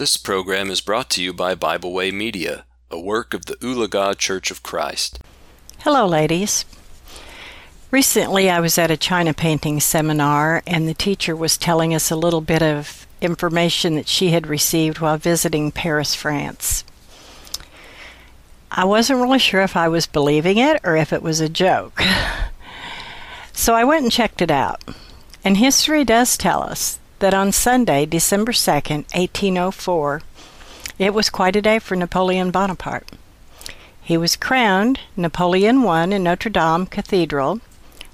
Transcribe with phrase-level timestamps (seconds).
[0.00, 4.16] This program is brought to you by Bible Way Media, a work of the Oologah
[4.16, 5.18] Church of Christ.
[5.80, 6.64] Hello, ladies.
[7.90, 12.16] Recently, I was at a China painting seminar, and the teacher was telling us a
[12.16, 16.82] little bit of information that she had received while visiting Paris, France.
[18.70, 22.00] I wasn't really sure if I was believing it or if it was a joke.
[23.52, 24.82] so I went and checked it out.
[25.44, 30.22] And history does tell us that on Sunday, December 2nd, 1804,
[30.98, 33.08] it was quite a day for Napoleon Bonaparte.
[34.02, 37.60] He was crowned Napoleon I in Notre Dame Cathedral,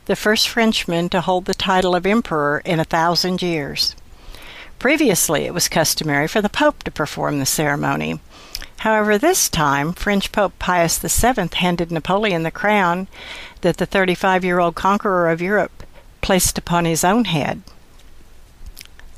[0.06, 3.94] the first Frenchman to hold the title of emperor in a thousand years.
[4.78, 8.20] Previously, it was customary for the Pope to perform the ceremony.
[8.78, 13.08] However, this time, French Pope Pius VII handed Napoleon the crown
[13.62, 15.84] that the 35 year old conqueror of Europe
[16.20, 17.62] placed upon his own head.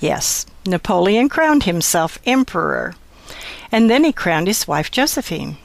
[0.01, 2.95] Yes, Napoleon crowned himself emperor,
[3.73, 5.57] and then he crowned his wife Josephine.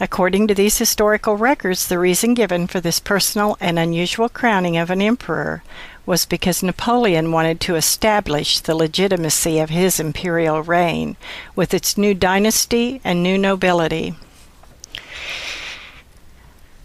[0.00, 4.90] According to these historical records, the reason given for this personal and unusual crowning of
[4.90, 5.62] an emperor
[6.06, 11.16] was because Napoleon wanted to establish the legitimacy of his imperial reign
[11.54, 14.14] with its new dynasty and new nobility.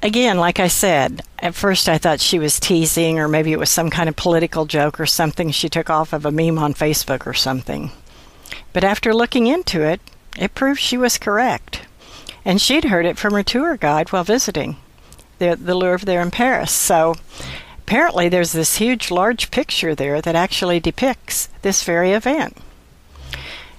[0.03, 3.69] Again, like I said, at first I thought she was teasing, or maybe it was
[3.69, 7.25] some kind of political joke or something she took off of a meme on Facebook
[7.25, 7.89] or something.
[8.73, 10.01] But after looking into it,
[10.37, 11.83] it proved she was correct.
[12.43, 14.75] And she'd heard it from her tour guide while visiting
[15.39, 16.73] the, the Louvre there in Paris.
[16.73, 17.15] So
[17.79, 22.57] apparently there's this huge, large picture there that actually depicts this very event.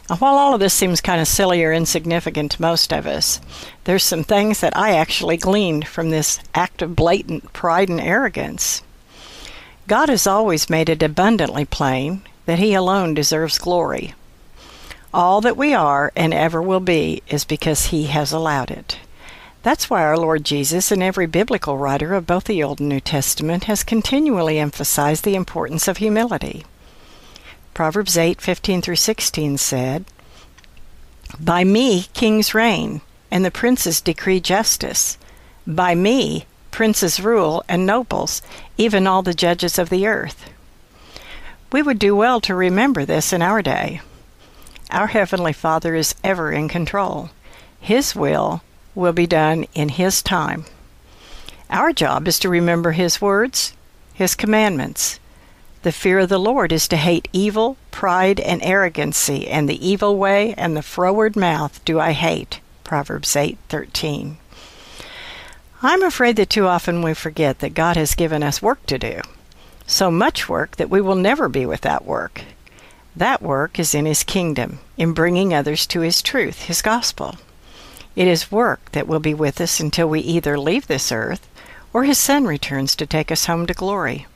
[0.07, 3.41] While all of this seems kind of silly or insignificant to most of us,
[3.85, 8.83] there's some things that I actually gleaned from this act of blatant pride and arrogance.
[9.87, 14.15] God has always made it abundantly plain that He alone deserves glory.
[15.13, 18.99] All that we are and ever will be is because He has allowed it.
[19.63, 23.01] That's why our Lord Jesus and every biblical writer of both the Old and New
[23.01, 26.67] Testament has continually emphasized the importance of humility.
[27.75, 30.05] Proverbs 8:15 through 16 said,
[31.41, 33.01] "By me kings reign,
[33.33, 35.19] and the princes decree justice.
[35.67, 38.43] By me princes rule and nobles,
[38.79, 40.51] even all the judges of the earth."
[41.73, 44.01] We would do well to remember this in our day.
[44.93, 47.31] Our heavenly Father is ever in control.
[47.81, 48.63] His will
[48.95, 50.65] will be done in his time.
[51.71, 53.73] Our job is to remember his words,
[54.13, 55.19] his commandments,
[55.85, 60.17] the fear of the Lord is to hate evil, pride, and arrogancy, and the evil
[60.17, 62.61] way and the froward mouth do I hate.
[62.85, 64.39] Proverbs 8:13.
[65.83, 69.21] I'm afraid that too often we forget that God has given us work to do.
[69.87, 72.41] So much work that we will never be without work.
[73.15, 77.37] That work is in His kingdom, in bringing others to His truth, His gospel.
[78.17, 81.47] It is work that will be with us until we either leave this earth
[81.93, 84.27] or His Son returns to take us home to glory.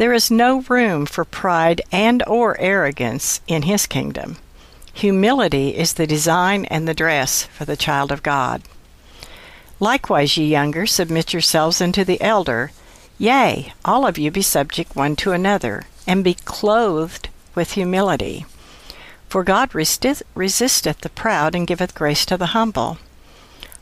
[0.00, 4.38] There is no room for pride and or arrogance in his kingdom.
[4.94, 8.62] Humility is the design and the dress for the child of God.
[9.78, 12.72] Likewise, ye younger, submit yourselves unto the elder.
[13.18, 18.46] Yea, all of you be subject one to another, and be clothed with humility.
[19.28, 20.22] For God resisteth
[21.02, 22.96] the proud, and giveth grace to the humble.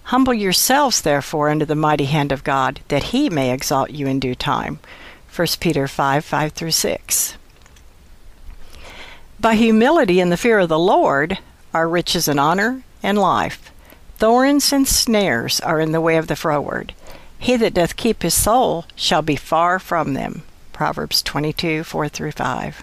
[0.03, 4.19] Humble yourselves, therefore, under the mighty hand of God, that he may exalt you in
[4.19, 4.81] due time.
[5.35, 7.37] 1 Peter 5 5 through 6.
[9.41, 11.39] By humility and the fear of the Lord
[11.73, 13.71] are riches and honor and life.
[14.17, 16.93] Thorns and snares are in the way of the froward.
[17.39, 20.43] He that doth keep his soul shall be far from them.
[20.73, 22.83] Proverbs 22 4 through 5.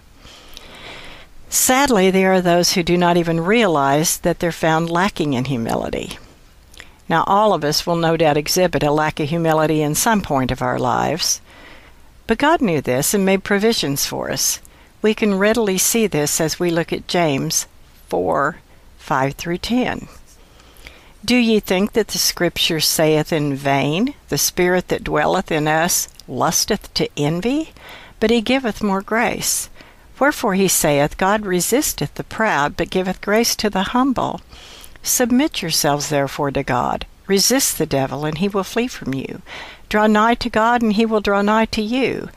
[1.49, 6.17] Sadly, there are those who do not even realize that they're found lacking in humility.
[7.07, 10.51] Now, all of us will no doubt exhibit a lack of humility in some point
[10.51, 11.39] of our lives.
[12.27, 14.59] But God knew this and made provisions for us.
[15.01, 17.67] We can readily see this as we look at James
[18.07, 18.57] 4
[18.97, 20.07] 5 through 10.
[21.23, 26.07] Do ye think that the Scripture saith in vain, The Spirit that dwelleth in us
[26.27, 27.73] lusteth to envy?
[28.19, 29.69] But he giveth more grace.
[30.19, 34.41] Wherefore he saith, God resisteth the proud, but giveth grace to the humble.
[35.03, 37.05] Submit yourselves therefore to God.
[37.27, 39.41] Resist the devil, and he will flee from you.
[39.89, 42.29] Draw nigh to God, and he will draw nigh to you.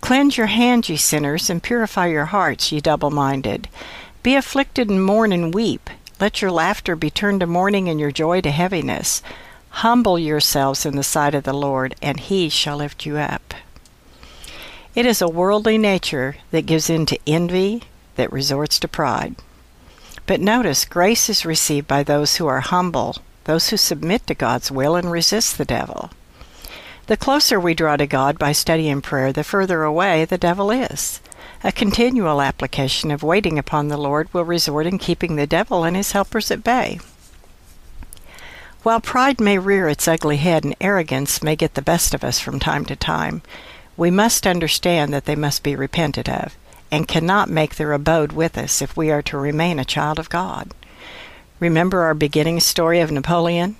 [0.00, 3.68] Cleanse your hands, ye sinners, and purify your hearts, ye double minded.
[4.22, 5.90] Be afflicted and mourn and weep.
[6.20, 9.22] Let your laughter be turned to mourning and your joy to heaviness.
[9.70, 13.52] Humble yourselves in the sight of the Lord, and he shall lift you up.
[14.94, 17.82] It is a worldly nature that gives in to envy,
[18.14, 19.36] that resorts to pride.
[20.26, 23.16] But notice, grace is received by those who are humble,
[23.46, 26.10] those who submit to God's will and resist the devil.
[27.06, 30.70] The closer we draw to God by study and prayer, the further away the devil
[30.70, 31.20] is.
[31.64, 35.96] A continual application of waiting upon the Lord will result in keeping the devil and
[35.96, 36.98] his helpers at bay.
[38.82, 42.38] While pride may rear its ugly head and arrogance may get the best of us
[42.38, 43.42] from time to time,
[43.96, 46.56] we must understand that they must be repented of
[46.90, 50.30] and cannot make their abode with us if we are to remain a child of
[50.30, 50.72] God.
[51.58, 53.76] Remember our beginning story of Napoleon?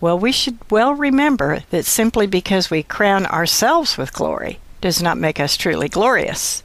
[0.00, 5.18] Well, we should well remember that simply because we crown ourselves with glory does not
[5.18, 6.62] make us truly glorious.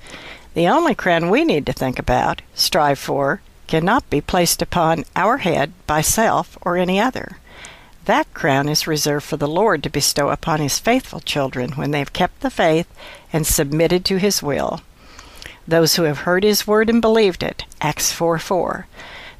[0.53, 5.39] The only crown we need to think about, strive for, cannot be placed upon our
[5.39, 7.37] head by self or any other.
[8.05, 11.99] That crown is reserved for the Lord to bestow upon his faithful children when they
[11.99, 12.87] have kept the faith
[13.33, 14.81] and submitted to his will.
[15.67, 18.87] Those who have heard his word and believed it, Acts 4 4.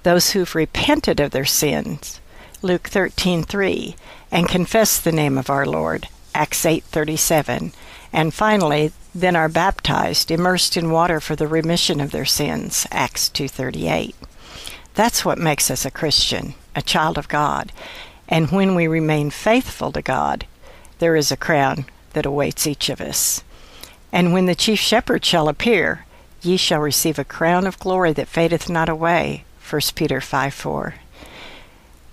[0.06, 2.20] Those who've repented of their sins,
[2.62, 3.96] Luke 13:3,
[4.32, 7.74] and confess the name of our Lord, Acts 8:37,
[8.14, 13.30] and finally, then are baptized, immersed in water for the remission of their sins, Acts
[13.30, 14.14] 2:38.
[14.94, 17.72] That's what makes us a Christian, a child of God.
[18.30, 20.46] And when we remain faithful to God,
[21.00, 23.42] there is a crown that awaits each of us.
[24.12, 26.06] And when the chief shepherd shall appear,
[26.44, 29.46] ye shall receive a crown of glory that fadeth not away.
[29.68, 30.96] 1 Peter 5 4.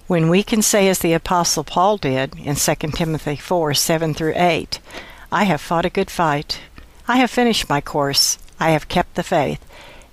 [0.07, 4.33] When we can say, as the Apostle Paul did in 2 Timothy 4 7 through
[4.37, 4.81] 8,
[5.31, 6.61] I have fought a good fight,
[7.07, 9.65] I have finished my course, I have kept the faith.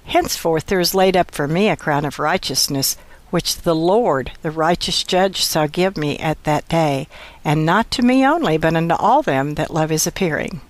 [0.06, 2.98] Henceforth there is laid up for me a crown of righteousness,
[3.30, 7.08] which the Lord, the righteous judge, shall give me at that day,
[7.46, 10.62] and not to me only, but unto all them that love his appearing.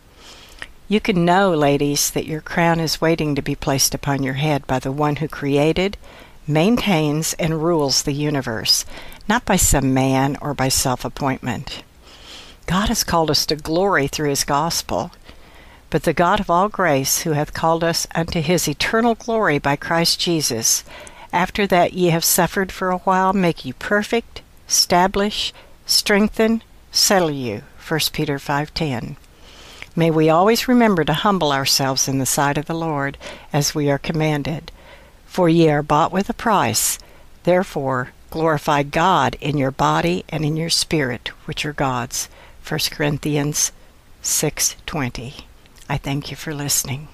[0.88, 4.65] You can know, ladies, that your crown is waiting to be placed upon your head
[4.68, 5.98] by the one who created,
[6.50, 8.84] maintains, and rules the universe,
[9.28, 11.84] not by some man or by self appointment.
[12.66, 15.12] God has called us to glory through his gospel.
[15.90, 19.75] But the God of all grace, who hath called us unto his eternal glory by
[19.75, 20.84] Christ Jesus,
[21.34, 25.54] after that ye have suffered for a while, make you perfect, establish,
[25.86, 26.62] strengthen,
[26.92, 27.63] settle you.
[27.88, 29.16] 1 Peter 5:10.
[29.96, 33.18] May we always remember to humble ourselves in the sight of the Lord,
[33.51, 34.72] as we are commanded.
[35.29, 36.97] For ye are bought with a price.
[37.43, 42.27] Therefore, glorify God in your body and in your spirit, which are God's.
[42.67, 43.71] 1 Corinthians
[44.23, 45.45] 6:20.
[45.87, 47.07] I thank you for listening.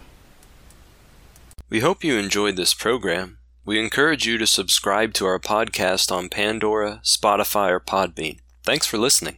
[1.69, 3.37] We hope you enjoyed this program.
[3.65, 8.39] We encourage you to subscribe to our podcast on Pandora, Spotify, or Podbean.
[8.63, 9.37] Thanks for listening.